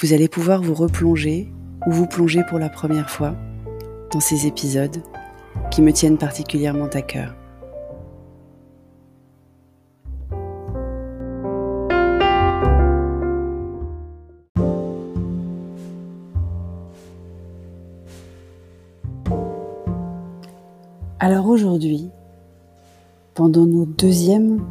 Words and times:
vous 0.00 0.12
allez 0.12 0.28
pouvoir 0.28 0.62
vous 0.62 0.74
replonger 0.74 1.52
ou 1.86 1.90
vous 1.90 2.06
plonger 2.06 2.42
pour 2.48 2.60
la 2.60 2.68
première 2.68 3.10
fois 3.10 3.34
dans 4.12 4.20
ces 4.20 4.46
épisodes 4.46 5.02
qui 5.72 5.82
me 5.82 5.92
tiennent 5.92 6.18
particulièrement 6.18 6.86
à 6.86 7.02
cœur. 7.02 7.34
Alors 21.18 21.48
aujourd'hui, 21.48 22.08
pendant 23.34 23.66
nos 23.66 23.84
deuxièmes 23.84 24.64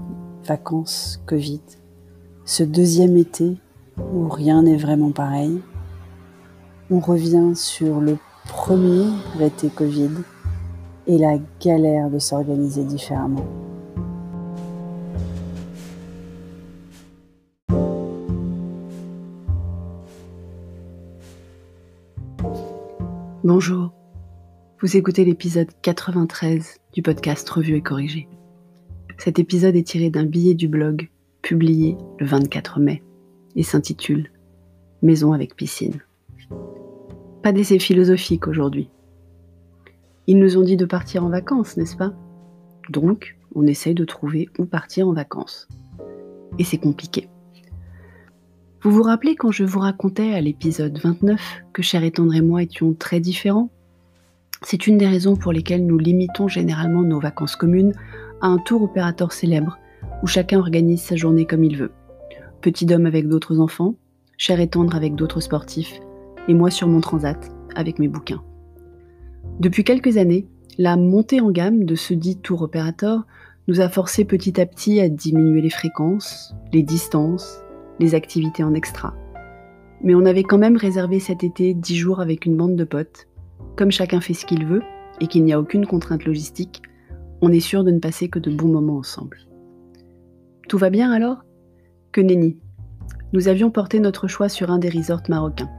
vacances 0.46 1.22
Covid, 1.26 1.62
ce 2.46 2.64
deuxième 2.64 3.18
été 3.18 3.58
où 3.98 4.28
rien 4.30 4.64
n'est 4.64 4.78
vraiment 4.78 5.12
pareil. 5.12 5.62
On 6.90 7.00
revient 7.00 7.56
sur 7.56 8.00
le 8.00 8.18
premier 8.48 9.08
été 9.42 9.70
Covid 9.70 10.12
et 11.08 11.18
la 11.18 11.38
galère 11.62 12.10
de 12.10 12.20
s'organiser 12.20 12.84
différemment. 12.84 13.46
Bonjour, 23.44 23.94
vous 24.82 24.98
écoutez 24.98 25.24
l'épisode 25.24 25.70
93 25.82 26.82
du 26.92 27.02
podcast 27.02 27.50
Revue 27.50 27.78
et 27.78 27.82
Corrigé. 27.82 28.28
Cet 29.18 29.40
épisode 29.40 29.76
est 29.76 29.88
tiré 29.88 30.10
d'un 30.10 30.26
billet 30.26 30.54
du 30.54 30.68
blog 30.68 31.10
publié 31.42 31.98
le 32.20 32.26
24 32.26 32.80
mai 32.82 33.04
et 33.58 33.64
s'intitule 33.64 34.32
Maison 35.02 35.34
avec 35.34 35.56
piscine. 35.56 36.00
Pas 37.44 37.52
d'essai 37.52 37.80
philosophique 37.80 38.48
aujourd'hui. 38.48 38.90
Ils 40.28 40.40
nous 40.40 40.58
ont 40.58 40.64
dit 40.64 40.78
de 40.78 40.86
partir 40.86 41.24
en 41.24 41.30
vacances, 41.30 41.78
n'est-ce 41.78 41.98
pas? 41.98 42.14
Donc, 42.90 43.38
on 43.56 43.68
essaye 43.68 43.94
de 43.94 44.06
trouver 44.06 44.50
où 44.58 44.66
partir 44.66 45.08
en 45.08 45.14
vacances. 45.14 45.68
Et 46.58 46.64
c'est 46.64 46.78
compliqué. 46.78 47.30
Vous 48.82 48.92
vous 48.92 49.04
rappelez 49.04 49.36
quand 49.36 49.52
je 49.52 49.64
vous 49.64 49.80
racontais 49.80 50.34
à 50.34 50.42
l'épisode 50.42 50.98
29 50.98 51.64
que 51.74 51.82
Cher 51.82 52.04
et 52.04 52.12
Tendre 52.12 52.36
et 52.36 52.42
moi 52.42 52.64
étions 52.64 52.94
très 52.94 53.20
différents? 53.20 53.70
C'est 54.64 54.88
une 54.88 54.98
des 54.98 55.08
raisons 55.08 55.36
pour 55.36 55.52
lesquelles 55.52 55.86
nous 55.86 55.98
limitons 55.98 56.48
généralement 56.48 57.04
nos 57.04 57.20
vacances 57.20 57.56
communes 57.56 57.94
à 58.42 58.48
un 58.48 58.58
tour 58.58 58.84
opérateur 58.84 59.32
célèbre 59.32 59.78
où 60.24 60.28
chacun 60.28 60.60
organise 60.60 61.02
sa 61.02 61.16
journée 61.16 61.46
comme 61.46 61.64
il 61.64 61.78
veut 61.78 61.92
petit 62.62 62.92
homme 62.94 63.06
avec 63.06 63.28
d'autres 63.28 63.60
enfants, 63.60 63.96
cher 64.38 64.60
et 64.60 64.68
tendre 64.68 64.96
avec 64.96 65.16
d'autres 65.16 65.40
sportifs, 65.40 66.00
et 66.48 66.54
moi 66.54 66.70
sur 66.70 66.88
mon 66.88 67.02
transat 67.02 67.52
avec 67.76 68.00
mes 68.00 68.08
bouquins. 68.08 68.44
Depuis 69.60 69.84
quelques 69.84 70.18
années, 70.18 70.48
la 70.78 70.96
montée 70.96 71.42
en 71.42 71.52
gamme 71.52 71.86
de 71.86 71.96
ce 71.96 72.14
dit 72.14 72.38
tour 72.38 72.62
opérateur 72.62 73.26
nous 73.68 73.82
a 73.82 73.90
forcé 73.90 74.26
petit 74.26 74.62
à 74.62 74.66
petit 74.66 75.00
à 75.00 75.10
diminuer 75.10 75.62
les 75.62 75.70
fréquences, 75.70 76.54
les 76.72 76.84
distances, 76.84 77.62
les 78.00 78.16
activités 78.16 78.64
en 78.64 78.74
extra. 78.74 79.14
Mais 80.04 80.14
on 80.14 80.26
avait 80.26 80.44
quand 80.44 80.60
même 80.60 80.78
réservé 80.78 81.20
cet 81.20 81.44
été 81.44 81.74
10 81.74 81.96
jours 81.96 82.20
avec 82.20 82.46
une 82.46 82.56
bande 82.56 82.76
de 82.76 82.84
potes. 82.84 83.28
Comme 83.76 83.92
chacun 83.92 84.22
fait 84.22 84.36
ce 84.36 84.46
qu'il 84.46 84.66
veut 84.66 84.84
et 85.20 85.28
qu'il 85.28 85.44
n'y 85.44 85.54
a 85.54 85.60
aucune 85.60 85.88
contrainte 85.88 86.26
logistique, 86.26 86.84
on 87.42 87.52
est 87.52 87.60
sûr 87.60 87.84
de 87.84 87.92
ne 87.92 88.00
passer 88.00 88.30
que 88.30 88.40
de 88.40 88.52
bons 88.52 88.72
moments 88.72 88.98
ensemble. 88.98 89.40
Tout 90.68 90.78
va 90.78 90.90
bien 90.90 91.12
alors? 91.12 91.44
Que. 92.24 92.56
Nous 93.34 93.48
avions 93.48 93.70
porté 93.70 94.00
notre 94.00 94.28
choix 94.28 94.50
sur 94.50 94.72
un 94.72 94.80
des 94.80 94.90
resorts 94.90 95.22
marocains. 95.30 95.70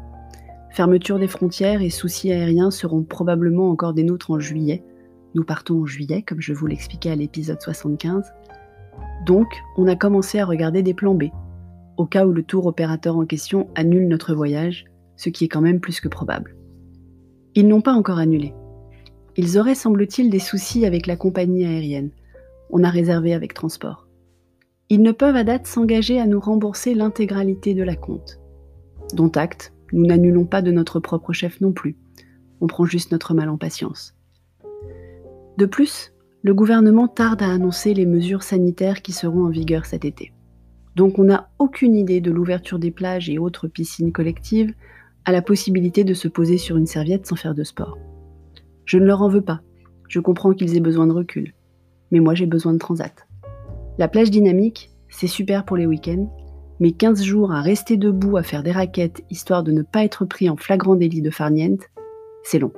Fermeture 0.71 1.19
des 1.19 1.27
frontières 1.27 1.83
et 1.83 1.91
soucis 1.91 2.31
aériens 2.31 2.71
seront 2.71 3.03
probablement 3.03 3.71
encore 3.71 3.95
des 3.95 4.05
nôtres 4.05 4.31
en 4.31 4.39
juillet. 4.39 4.85
Nous 5.35 5.45
partons 5.45 5.83
en 5.83 5.87
juillet, 5.87 6.23
comme 6.23 6.41
je 6.41 6.53
vous 6.53 6.67
l'expliquais 6.67 7.11
à 7.11 7.17
l'épisode 7.17 7.61
75. 7.61 8.33
Donc, 9.27 9.49
on 9.77 9.89
a 9.89 9.97
commencé 9.97 10.39
à 10.39 10.45
regarder 10.45 10.83
des 10.83 10.95
plans 10.95 11.15
B, 11.15 11.25
au 11.97 12.07
cas 12.07 12.25
où 12.25 12.33
le 12.33 12.45
tour 12.45 12.67
opérateur 12.67 13.17
en 13.17 13.27
question 13.27 13.69
annule 13.75 14.07
notre 14.07 14.35
voyage, 14.35 14.85
ce 15.17 15.31
qui 15.31 15.45
est 15.45 15.49
quand 15.49 15.61
même 15.61 15.81
plus 15.81 16.01
que 16.01 16.09
probable. 16.09 16.55
Ils 17.57 17.67
n'ont 17.67 17.81
pas 17.81 17.95
encore 17.95 18.19
annulé. 18.19 18.55
Ils 19.37 19.59
auraient, 19.59 19.75
semble-t-il, 19.75 20.31
des 20.31 20.39
soucis 20.39 20.87
avec 20.87 21.07
la 21.07 21.17
compagnie 21.17 21.65
aérienne. 21.65 22.11
On 22.71 22.85
a 22.85 22.91
réservé 22.91 23.35
avec 23.35 23.55
transport. 23.55 24.08
Ils 24.91 25.03
ne 25.03 25.13
peuvent 25.13 25.37
à 25.37 25.45
date 25.45 25.67
s'engager 25.67 26.19
à 26.19 26.27
nous 26.27 26.41
rembourser 26.41 26.95
l'intégralité 26.95 27.75
de 27.75 27.83
la 27.83 27.95
compte. 27.95 28.41
Dont 29.13 29.31
acte, 29.35 29.75
nous 29.93 30.07
n'annulons 30.07 30.47
pas 30.47 30.63
de 30.63 30.71
notre 30.71 30.99
propre 30.99 31.35
chef 31.35 31.61
non 31.61 31.73
plus. 31.73 31.97
On 32.63 32.67
prend 32.67 32.87
juste 32.87 33.13
notre 33.13 33.35
mal 33.35 33.51
en 33.51 33.59
patience. 33.59 34.17
De 35.59 35.67
plus, 35.67 36.15
le 36.43 36.55
gouvernement 36.55 37.07
tarde 37.07 37.43
à 37.43 37.53
annoncer 37.53 37.93
les 37.93 38.07
mesures 38.07 38.43
sanitaires 38.43 39.03
qui 39.03 39.13
seront 39.13 39.45
en 39.45 39.51
vigueur 39.51 39.85
cet 39.85 40.07
été. 40.07 40.33
Donc 40.97 41.19
on 41.19 41.25
n'a 41.25 41.51
aucune 41.59 41.95
idée 41.95 42.23
de 42.23 42.31
l'ouverture 42.31 42.79
des 42.79 42.91
plages 42.91 43.29
et 43.29 43.39
autres 43.39 43.69
piscines 43.69 44.13
collectives 44.13 44.73
à 45.27 45.33
la 45.33 45.43
possibilité 45.43 46.03
de 46.03 46.15
se 46.15 46.29
poser 46.29 46.57
sur 46.57 46.79
une 46.79 46.87
serviette 46.87 47.27
sans 47.27 47.37
faire 47.37 47.55
de 47.55 47.63
sport. 47.63 47.99
Je 48.87 48.97
ne 48.97 49.05
leur 49.05 49.21
en 49.21 49.29
veux 49.29 49.43
pas. 49.43 49.61
Je 50.09 50.19
comprends 50.19 50.55
qu'ils 50.55 50.77
aient 50.77 50.81
besoin 50.81 51.07
de 51.07 51.13
recul. 51.13 51.53
Mais 52.11 52.21
moi 52.21 52.35
j'ai 52.35 52.47
besoin 52.47 52.73
de 52.73 52.79
transat. 52.79 53.28
La 53.99 54.07
plage 54.07 54.31
dynamique, 54.31 54.93
c'est 55.09 55.27
super 55.27 55.65
pour 55.65 55.77
les 55.77 55.85
week-ends, 55.85 56.33
mais 56.79 56.93
15 56.93 57.21
jours 57.21 57.51
à 57.51 57.61
rester 57.61 57.97
debout 57.97 58.37
à 58.37 58.45
faire 58.45 58.63
des 58.63 58.71
raquettes 58.71 59.25
histoire 59.29 59.65
de 59.65 59.73
ne 59.73 59.83
pas 59.83 60.05
être 60.05 60.25
pris 60.25 60.49
en 60.49 60.57
flagrant 60.57 60.95
délit 60.95 61.21
de 61.21 61.31
farniente, 61.31 61.81
c'est 62.45 62.61
long. 62.61 62.73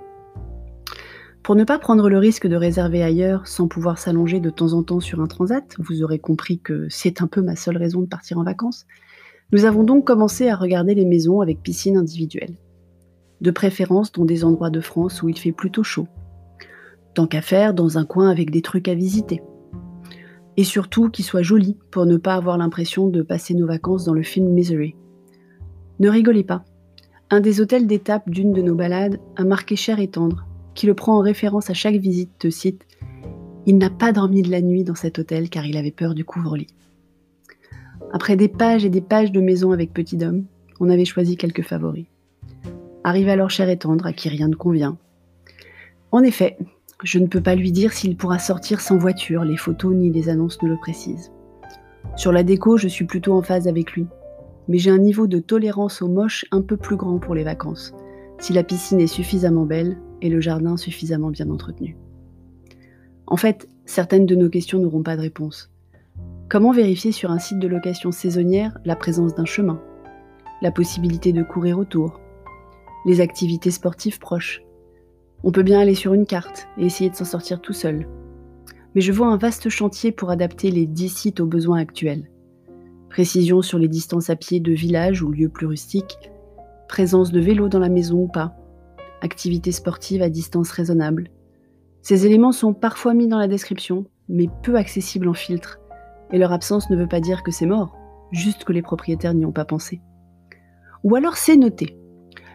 Pour 1.42 1.56
ne 1.56 1.64
pas 1.64 1.78
prendre 1.78 2.08
le 2.08 2.16
risque 2.16 2.46
de 2.46 2.56
réserver 2.56 3.02
ailleurs 3.02 3.46
sans 3.46 3.68
pouvoir 3.68 3.98
s'allonger 3.98 4.40
de 4.40 4.48
temps 4.48 4.72
en 4.72 4.82
temps 4.82 5.00
sur 5.00 5.20
un 5.20 5.26
transat, 5.26 5.76
vous 5.78 6.02
aurez 6.02 6.18
compris 6.18 6.58
que 6.58 6.86
c'est 6.88 7.20
un 7.20 7.26
peu 7.26 7.42
ma 7.42 7.54
seule 7.54 7.76
raison 7.76 8.00
de 8.00 8.06
partir 8.06 8.38
en 8.38 8.42
vacances, 8.42 8.86
nous 9.52 9.66
avons 9.66 9.84
donc 9.84 10.06
commencé 10.06 10.48
à 10.48 10.56
regarder 10.56 10.94
les 10.94 11.04
maisons 11.04 11.42
avec 11.42 11.62
piscine 11.62 11.98
individuelle. 11.98 12.56
De 13.42 13.50
préférence 13.50 14.10
dans 14.10 14.24
des 14.24 14.42
endroits 14.42 14.70
de 14.70 14.80
France 14.80 15.22
où 15.22 15.28
il 15.28 15.38
fait 15.38 15.52
plutôt 15.52 15.82
chaud. 15.82 16.08
Tant 17.12 17.26
qu'à 17.26 17.42
faire, 17.42 17.74
dans 17.74 17.98
un 17.98 18.06
coin 18.06 18.30
avec 18.30 18.50
des 18.50 18.62
trucs 18.62 18.88
à 18.88 18.94
visiter 18.94 19.42
et 20.56 20.64
surtout 20.64 21.10
qu'il 21.10 21.24
soit 21.24 21.42
joli 21.42 21.76
pour 21.90 22.06
ne 22.06 22.16
pas 22.16 22.34
avoir 22.34 22.58
l'impression 22.58 23.08
de 23.08 23.22
passer 23.22 23.54
nos 23.54 23.66
vacances 23.66 24.04
dans 24.04 24.14
le 24.14 24.22
film 24.22 24.48
Misery. 24.48 24.94
Ne 26.00 26.08
rigolez 26.08 26.44
pas. 26.44 26.64
Un 27.30 27.40
des 27.40 27.60
hôtels 27.60 27.86
d'étape 27.86 28.28
d'une 28.28 28.52
de 28.52 28.62
nos 28.62 28.74
balades 28.74 29.20
a 29.36 29.44
marqué 29.44 29.76
cher 29.76 30.00
et 30.00 30.08
tendre, 30.08 30.46
qui 30.74 30.86
le 30.86 30.94
prend 30.94 31.16
en 31.18 31.20
référence 31.20 31.70
à 31.70 31.74
chaque 31.74 31.96
visite 31.96 32.32
de 32.40 32.50
site. 32.50 32.86
Il 33.66 33.78
n'a 33.78 33.90
pas 33.90 34.12
dormi 34.12 34.42
de 34.42 34.50
la 34.50 34.62
nuit 34.62 34.84
dans 34.84 34.94
cet 34.94 35.18
hôtel 35.18 35.48
car 35.48 35.66
il 35.66 35.76
avait 35.76 35.90
peur 35.90 36.14
du 36.14 36.24
couvre-lit. 36.24 36.74
Après 38.12 38.36
des 38.36 38.48
pages 38.48 38.84
et 38.84 38.90
des 38.90 39.00
pages 39.00 39.30
de 39.30 39.40
maisons 39.40 39.70
avec 39.70 39.92
petit 39.92 40.24
homme, 40.24 40.44
on 40.80 40.88
avait 40.90 41.04
choisi 41.04 41.36
quelques 41.36 41.62
favoris. 41.62 42.06
Arrive 43.04 43.28
alors 43.28 43.50
cher 43.50 43.68
et 43.68 43.78
tendre 43.78 44.06
à 44.06 44.12
qui 44.12 44.28
rien 44.28 44.48
ne 44.48 44.56
convient. 44.56 44.98
En 46.10 46.22
effet, 46.22 46.56
je 47.02 47.18
ne 47.18 47.26
peux 47.26 47.40
pas 47.40 47.54
lui 47.54 47.72
dire 47.72 47.92
s'il 47.92 48.16
pourra 48.16 48.38
sortir 48.38 48.80
sans 48.80 48.96
voiture, 48.96 49.44
les 49.44 49.56
photos 49.56 49.94
ni 49.94 50.10
les 50.10 50.28
annonces 50.28 50.62
ne 50.62 50.68
le 50.68 50.76
précisent. 50.76 51.32
Sur 52.16 52.32
la 52.32 52.42
déco, 52.42 52.76
je 52.76 52.88
suis 52.88 53.04
plutôt 53.04 53.34
en 53.34 53.42
phase 53.42 53.68
avec 53.68 53.92
lui. 53.92 54.06
Mais 54.68 54.78
j'ai 54.78 54.90
un 54.90 54.98
niveau 54.98 55.26
de 55.26 55.38
tolérance 55.38 56.02
au 56.02 56.08
moche 56.08 56.44
un 56.50 56.62
peu 56.62 56.76
plus 56.76 56.96
grand 56.96 57.18
pour 57.18 57.34
les 57.34 57.42
vacances, 57.42 57.92
si 58.38 58.52
la 58.52 58.62
piscine 58.62 59.00
est 59.00 59.06
suffisamment 59.06 59.64
belle 59.64 59.98
et 60.22 60.28
le 60.28 60.40
jardin 60.40 60.76
suffisamment 60.76 61.30
bien 61.30 61.50
entretenu. 61.50 61.96
En 63.26 63.36
fait, 63.36 63.68
certaines 63.84 64.26
de 64.26 64.34
nos 64.34 64.48
questions 64.48 64.78
n'auront 64.78 65.02
pas 65.02 65.16
de 65.16 65.22
réponse. 65.22 65.70
Comment 66.48 66.72
vérifier 66.72 67.12
sur 67.12 67.30
un 67.30 67.38
site 67.38 67.58
de 67.58 67.68
location 67.68 68.12
saisonnière 68.12 68.76
la 68.84 68.96
présence 68.96 69.34
d'un 69.34 69.44
chemin, 69.44 69.80
la 70.62 70.70
possibilité 70.70 71.32
de 71.32 71.42
courir 71.42 71.78
autour, 71.78 72.20
les 73.06 73.20
activités 73.20 73.70
sportives 73.70 74.18
proches, 74.18 74.62
on 75.42 75.52
peut 75.52 75.62
bien 75.62 75.80
aller 75.80 75.94
sur 75.94 76.14
une 76.14 76.26
carte 76.26 76.68
et 76.78 76.86
essayer 76.86 77.10
de 77.10 77.16
s'en 77.16 77.24
sortir 77.24 77.60
tout 77.60 77.72
seul. 77.72 78.06
Mais 78.94 79.00
je 79.00 79.12
vois 79.12 79.28
un 79.28 79.36
vaste 79.36 79.68
chantier 79.68 80.12
pour 80.12 80.30
adapter 80.30 80.70
les 80.70 80.86
10 80.86 81.08
sites 81.08 81.40
aux 81.40 81.46
besoins 81.46 81.78
actuels. 81.78 82.30
Précision 83.08 83.62
sur 83.62 83.78
les 83.78 83.88
distances 83.88 84.30
à 84.30 84.36
pied 84.36 84.60
de 84.60 84.72
villages 84.72 85.22
ou 85.22 85.30
lieux 85.30 85.48
plus 85.48 85.66
rustiques. 85.66 86.18
Présence 86.88 87.32
de 87.32 87.40
vélos 87.40 87.68
dans 87.68 87.78
la 87.78 87.88
maison 87.88 88.18
ou 88.22 88.28
pas. 88.28 88.54
Activité 89.20 89.72
sportive 89.72 90.22
à 90.22 90.28
distance 90.28 90.70
raisonnable. 90.70 91.30
Ces 92.02 92.26
éléments 92.26 92.52
sont 92.52 92.72
parfois 92.72 93.14
mis 93.14 93.28
dans 93.28 93.38
la 93.38 93.48
description, 93.48 94.06
mais 94.28 94.48
peu 94.62 94.76
accessibles 94.76 95.28
en 95.28 95.34
filtre, 95.34 95.78
et 96.32 96.38
leur 96.38 96.52
absence 96.52 96.88
ne 96.90 96.96
veut 96.96 97.08
pas 97.08 97.20
dire 97.20 97.42
que 97.42 97.50
c'est 97.50 97.66
mort, 97.66 97.96
juste 98.32 98.64
que 98.64 98.72
les 98.72 98.82
propriétaires 98.82 99.34
n'y 99.34 99.44
ont 99.44 99.52
pas 99.52 99.64
pensé. 99.64 100.00
Ou 101.04 101.16
alors 101.16 101.36
c'est 101.36 101.56
noté. 101.56 101.99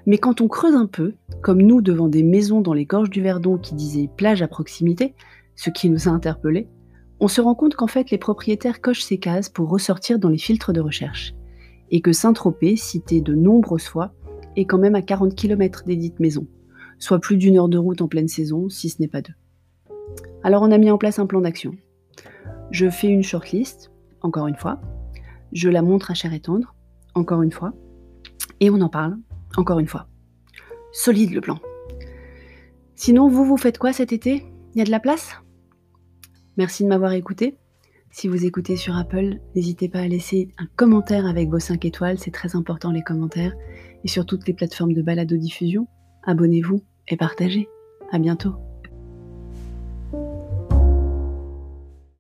Mais 0.05 0.17
quand 0.17 0.41
on 0.41 0.47
creuse 0.47 0.75
un 0.75 0.85
peu, 0.85 1.13
comme 1.41 1.61
nous 1.61 1.81
devant 1.81 2.07
des 2.07 2.23
maisons 2.23 2.61
dans 2.61 2.73
les 2.73 2.85
gorges 2.85 3.09
du 3.09 3.21
Verdon 3.21 3.57
qui 3.57 3.73
disaient 3.73 4.09
plage 4.15 4.41
à 4.41 4.47
proximité, 4.47 5.15
ce 5.55 5.69
qui 5.69 5.89
nous 5.89 6.07
a 6.07 6.11
interpellés, 6.11 6.67
on 7.19 7.27
se 7.27 7.41
rend 7.41 7.55
compte 7.55 7.75
qu'en 7.75 7.87
fait 7.87 8.11
les 8.11 8.17
propriétaires 8.17 8.81
cochent 8.81 9.03
ces 9.03 9.17
cases 9.17 9.49
pour 9.49 9.69
ressortir 9.69 10.19
dans 10.19 10.29
les 10.29 10.37
filtres 10.37 10.73
de 10.73 10.81
recherche, 10.81 11.33
et 11.89 12.01
que 12.01 12.11
Saint-Tropez, 12.11 12.75
cité 12.75 13.21
de 13.21 13.33
nombreuses 13.33 13.87
fois, 13.87 14.13
est 14.55 14.65
quand 14.65 14.77
même 14.77 14.95
à 14.95 15.01
40 15.01 15.33
km 15.35 15.83
des 15.85 15.95
dites 15.95 16.19
maisons, 16.19 16.47
soit 16.99 17.19
plus 17.19 17.37
d'une 17.37 17.57
heure 17.57 17.69
de 17.69 17.77
route 17.77 18.01
en 18.01 18.07
pleine 18.07 18.27
saison, 18.27 18.69
si 18.69 18.89
ce 18.89 19.01
n'est 19.01 19.07
pas 19.07 19.21
deux. 19.21 19.33
Alors 20.43 20.61
on 20.61 20.71
a 20.71 20.77
mis 20.77 20.91
en 20.91 20.97
place 20.97 21.19
un 21.19 21.25
plan 21.25 21.41
d'action. 21.41 21.73
Je 22.71 22.89
fais 22.89 23.07
une 23.07 23.23
shortlist, 23.23 23.91
encore 24.21 24.47
une 24.47 24.55
fois, 24.55 24.81
je 25.51 25.69
la 25.69 25.81
montre 25.81 26.11
à 26.11 26.13
chair 26.13 26.33
et 26.33 26.39
tendre, 26.41 26.75
encore 27.15 27.41
une 27.41 27.51
fois, 27.51 27.73
et 28.59 28.69
on 28.69 28.81
en 28.81 28.89
parle, 28.89 29.17
encore 29.57 29.79
une 29.79 29.87
fois. 29.87 30.07
Solide 30.91 31.33
le 31.33 31.41
plan. 31.41 31.59
Sinon, 32.95 33.27
vous, 33.27 33.45
vous 33.45 33.57
faites 33.57 33.77
quoi 33.77 33.93
cet 33.93 34.13
été? 34.13 34.45
Il 34.73 34.79
y 34.79 34.81
a 34.81 34.85
de 34.85 34.91
la 34.91 34.99
place? 34.99 35.35
Merci 36.57 36.83
de 36.83 36.89
m'avoir 36.89 37.11
écouté. 37.11 37.57
Si 38.11 38.29
vous 38.29 38.45
écoutez 38.45 38.77
sur 38.77 38.95
Apple, 38.95 39.39
n'hésitez 39.55 39.89
pas 39.89 39.99
à 39.99 40.07
laisser 40.07 40.47
un 40.57 40.67
commentaire 40.77 41.25
avec 41.25 41.49
vos 41.49 41.59
5 41.59 41.83
étoiles, 41.83 42.17
c'est 42.17 42.31
très 42.31 42.55
important 42.55 42.91
les 42.91 43.01
commentaires. 43.01 43.53
Et 44.05 44.07
sur 44.07 44.25
toutes 44.25 44.47
les 44.47 44.53
plateformes 44.53 44.93
de 44.93 45.01
balado-diffusion, 45.01 45.87
abonnez-vous 46.23 46.81
et 47.09 47.17
partagez. 47.17 47.67
À 48.11 48.19
bientôt. 48.19 48.55